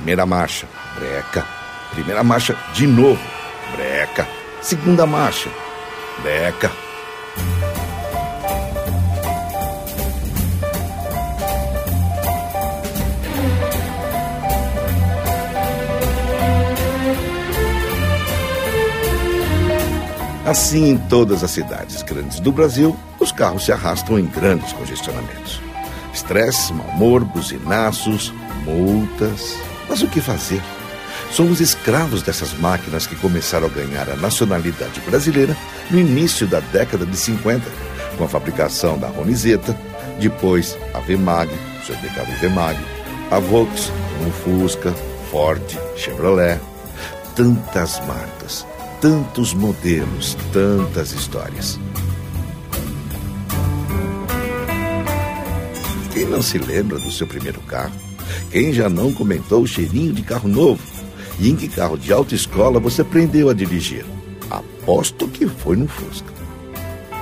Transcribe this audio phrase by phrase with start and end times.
[0.00, 0.66] Primeira marcha,
[0.98, 1.44] breca.
[1.92, 3.20] Primeira marcha, de novo,
[3.76, 4.26] breca.
[4.62, 5.50] Segunda marcha,
[6.22, 6.70] breca.
[20.46, 25.60] Assim, em todas as cidades grandes do Brasil, os carros se arrastam em grandes congestionamentos.
[26.14, 28.32] Estresse, mau humor, buzinaços,
[28.64, 29.69] multas.
[29.90, 30.62] Mas o que fazer?
[31.32, 35.56] Somos escravos dessas máquinas que começaram a ganhar a nacionalidade brasileira
[35.90, 37.68] no início da década de 50,
[38.16, 39.76] com a fabricação da Ronizeta,
[40.20, 41.50] depois a Vemag,
[41.88, 42.78] mercado Vemag,
[43.32, 43.90] a Volks,
[44.26, 44.92] o Fusca,
[45.30, 45.62] Ford,
[45.96, 46.60] Chevrolet.
[47.34, 48.66] Tantas marcas,
[49.00, 51.80] tantos modelos, tantas histórias.
[56.12, 58.09] Quem não se lembra do seu primeiro carro?
[58.50, 60.82] Quem já não comentou o cheirinho de carro novo?
[61.38, 64.04] E em que carro de autoescola você aprendeu a dirigir?
[64.50, 66.40] Aposto que foi no Fusca.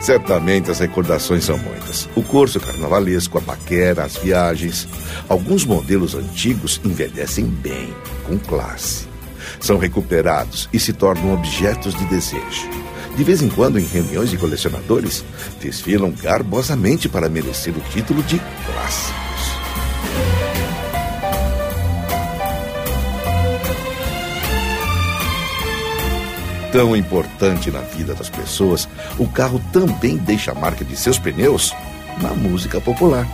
[0.00, 2.06] Certamente as recordações são muitas.
[2.14, 4.86] O curso carnavalesco, a paquera, as viagens.
[5.28, 7.88] Alguns modelos antigos envelhecem bem,
[8.26, 9.06] com classe.
[9.58, 12.68] São recuperados e se tornam objetos de desejo.
[13.16, 15.24] De vez em quando, em reuniões de colecionadores,
[15.58, 19.24] desfilam garbosamente para merecer o título de clássico.
[26.74, 31.72] Tão importante na vida das pessoas, o carro também deixa a marca de seus pneus
[32.20, 33.24] na música popular.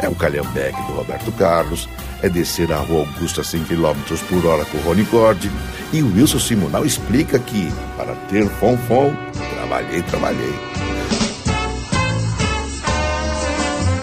[0.00, 1.88] É o Calhambeque do Roberto Carlos,
[2.24, 3.94] é descer a rua Augusta a 100 km
[4.28, 5.48] por hora com Rony Cord,
[5.92, 9.14] e o Wilson Simonal explica que, para ter fonfon,
[9.54, 10.54] trabalhei, trabalhei.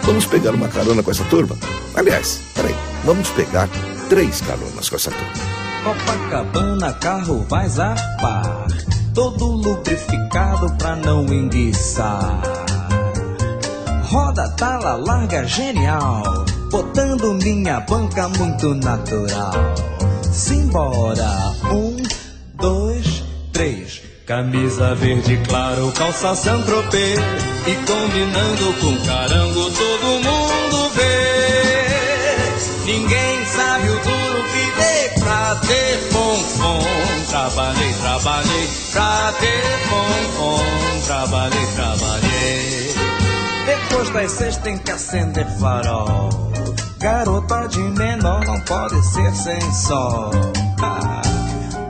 [0.03, 1.57] Vamos pegar uma carona com essa turma?
[1.95, 3.68] Aliás, peraí, vamos pegar
[4.07, 5.62] três caronas com essa turma.
[5.83, 8.67] Copacabana, carro vai zapar.
[9.13, 12.41] Todo lubrificado pra não enguiçar.
[14.03, 16.45] Roda, tala, larga, genial.
[16.71, 19.53] Botando minha banca muito natural.
[20.31, 21.97] Simbora, um,
[22.55, 24.01] dois, três.
[24.25, 27.19] Camisa verde claro, calça Saint-Tropez
[27.67, 31.83] E combinando com carango todo mundo vê
[32.85, 33.62] Ninguém sabe
[37.53, 42.95] Trabalhei, trabalhei pra ter fonfon Trabalhei, trabalhei
[43.67, 46.29] Depois das seis tem que acender farol
[46.97, 50.31] Garota de menor não pode ser sem sol
[50.81, 51.21] ah.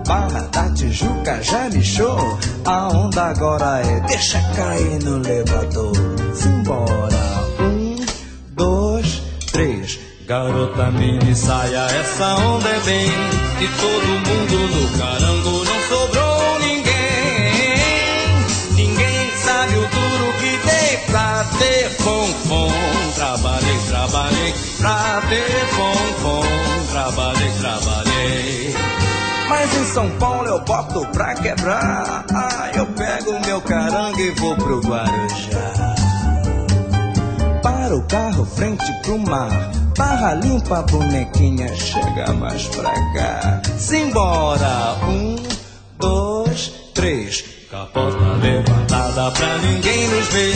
[0.06, 2.38] Barra da Tijuca já lixou.
[2.66, 5.94] A onda agora é deixa cair no elevador.
[6.36, 7.24] Simbora.
[7.62, 7.96] Um,
[8.54, 9.22] dois,
[9.54, 10.13] três.
[10.34, 13.06] Garota mini saia, essa onda é bem.
[13.06, 17.94] E todo mundo no carango não sobrou ninguém.
[18.72, 22.72] Ninguém sabe o duro que dei pra ter fonfon.
[23.14, 26.42] Trabalhei, trabalhei pra ter fonfon.
[26.90, 28.76] Trabalhei, trabalhei.
[29.48, 32.26] Mas em São Paulo eu boto pra quebrar.
[32.34, 35.94] Ah, eu pego meu carango e vou pro Guarujá.
[37.62, 39.83] Para o carro, frente pro mar.
[39.98, 43.62] Barra limpa, bonequinha, chega mais pra cá.
[43.78, 44.96] Simbora!
[45.08, 45.36] Um,
[46.00, 47.44] dois, três.
[47.70, 50.56] Capota levantada pra ninguém nos ver.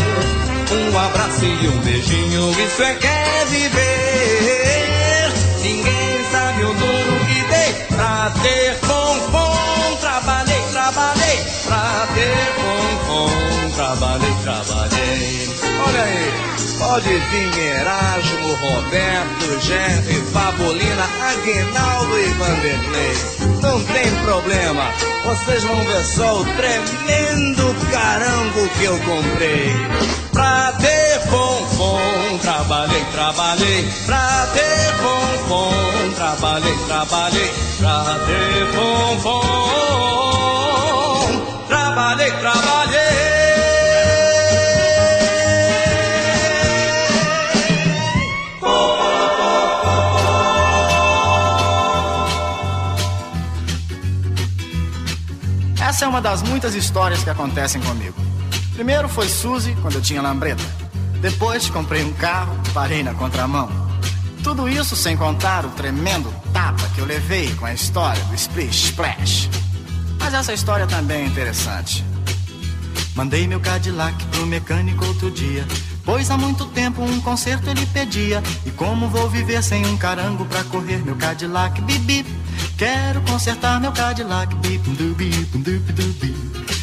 [0.71, 5.31] Um abraço e um beijinho, isso é que é viver.
[5.61, 9.97] Ninguém sabe o duro que dei pra ter fonfon.
[10.01, 13.29] Trabalhei, trabalhei pra ter fonfon.
[13.75, 14.96] Trabalhei, trabalhei.
[16.77, 23.37] Pode vir Erasmo, Roberto, Jerry, Fabulina, Aguinaldo e Vanderlei.
[23.61, 24.91] Não tem problema,
[25.25, 29.73] vocês vão ver só o tremendo carango que eu comprei.
[30.31, 33.91] Pra ter fonfon, trabalhei, trabalhei.
[34.05, 37.51] Pra ter fonfon, trabalhei, trabalhei.
[37.79, 39.86] Pra ter fonfon,
[56.17, 58.15] uma das muitas histórias que acontecem comigo.
[58.73, 60.63] Primeiro foi Suzy, quando eu tinha lambreta.
[61.21, 63.69] Depois comprei um carro, parei na contramão.
[64.43, 68.85] Tudo isso sem contar o tremendo tapa que eu levei com a história do Splish
[68.85, 69.47] Splash.
[70.17, 72.03] Mas essa história também é interessante.
[73.15, 75.67] Mandei meu Cadillac pro mecânico outro dia.
[76.03, 78.41] Pois há muito tempo um conserto ele pedia.
[78.65, 81.79] E como vou viver sem um carango pra correr meu Cadillac?
[81.81, 82.25] Bip,
[82.77, 84.55] Quero consertar meu Cadillac.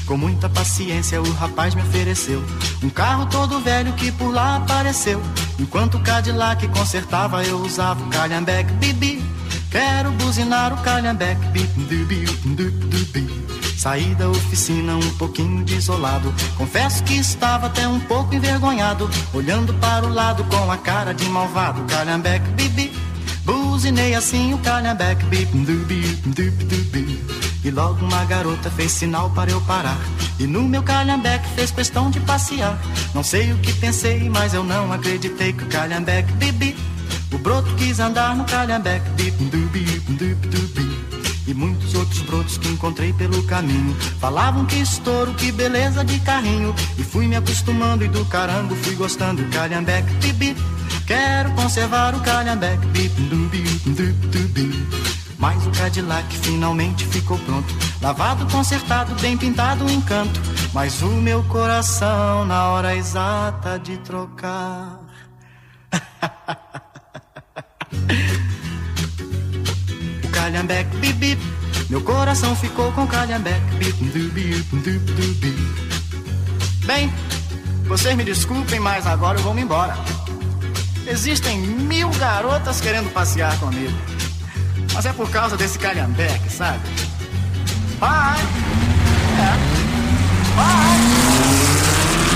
[0.06, 2.44] Com muita paciência o rapaz me ofereceu
[2.82, 5.22] um carro todo velho que por lá apareceu.
[5.58, 9.24] Enquanto o Cadillac consertava eu usava o calhambeque, bibi.
[9.70, 11.40] Quero buzinar o calhambeque.
[13.78, 16.34] Saí da oficina um pouquinho desolado.
[16.56, 21.24] Confesso que estava até um pouco envergonhado, olhando para o lado com a cara de
[21.26, 21.84] malvado.
[21.84, 22.93] Calhambeque, bibi.
[23.44, 27.24] Buzinei assim o calhambeque, bip, dubi, dubi, dubi.
[27.62, 29.98] E logo uma garota fez sinal para eu parar.
[30.38, 32.78] E no meu calhambeque fez questão de passear.
[33.14, 36.74] Não sei o que pensei, mas eu não acreditei que o calhambeque, bibi.
[37.32, 41.04] O broto quis andar no calhambeque, bip, dubi, dubi, dubi.
[41.46, 46.74] E muitos outros brotos que encontrei pelo caminho Falavam que estouro, que beleza de carrinho
[46.96, 50.56] E fui me acostumando e do carango fui gostando Calhambeque, bibi
[51.06, 52.86] Quero conservar o calhambeque.
[55.38, 57.74] Mas o Cadillac finalmente ficou pronto.
[58.00, 60.40] Lavado, consertado, bem pintado, um encanto.
[60.72, 64.98] Mas o meu coração, na hora exata de trocar.
[70.24, 71.42] o calhambeque, bip, bip.
[71.90, 75.54] Meu coração ficou com calhambeque, dubi, dubi.
[76.86, 77.12] Bem,
[77.86, 79.94] vocês me desculpem, mas agora eu vou me embora.
[81.06, 83.92] Existem mil garotas querendo passear comigo.
[84.94, 86.80] Mas é por causa desse calhambeque, sabe?
[87.98, 88.40] Vai!
[89.38, 89.54] É.
[90.56, 90.98] Vai!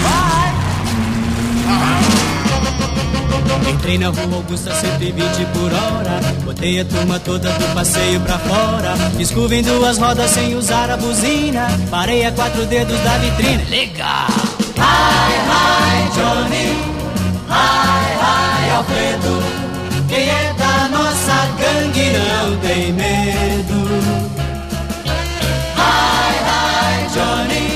[0.03, 0.39] Vai!
[3.71, 8.95] Entrei na rua Augusta 120 por hora Botei a turma toda do passeio pra fora
[9.19, 14.27] Escova em duas rodas sem usar a buzina Parei a quatro dedos da vitrine Legal!
[14.79, 16.67] Hi, hi, Johnny
[17.51, 18.18] Hi, hi,
[18.79, 19.43] Alfredo.
[20.09, 23.75] Quem é da nossa gangue não tem medo.
[25.77, 27.67] Hi, hi, Johnny.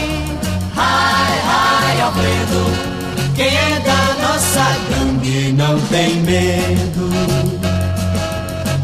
[0.76, 3.34] Hi, hi, Alfredo.
[3.34, 7.10] Quem é da nossa gangue não tem medo.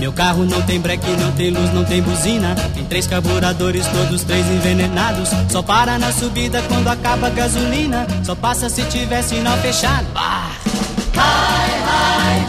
[0.00, 2.56] Meu carro não tem breque, não tem luz, não tem buzina.
[2.74, 5.28] Tem três carburadores, todos três envenenados.
[5.50, 8.08] Só para na subida quando acaba a gasolina.
[8.24, 10.08] Só passa se tiver sinal fechado.
[10.16, 10.57] Ah!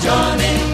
[0.10, 0.69] Hi, hi,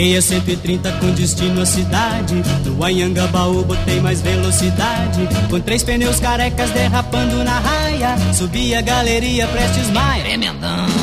[0.00, 2.42] Toquei a 130 com destino à cidade.
[2.64, 5.28] No Anhangabaú botei mais velocidade.
[5.50, 8.16] Com três pneus carecas derrapando na raia.
[8.32, 10.24] Subi a galeria Prestes Maia.
[10.24, 10.99] Tremendão.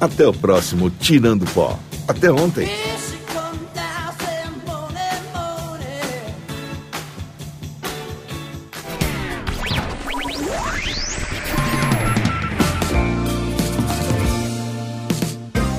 [0.00, 1.78] Até o próximo Tirando Pó.
[2.08, 2.70] Até ontem.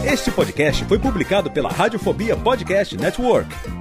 [0.06, 3.81] Este podcast foi publicado pela Radiofobia Podcast Network.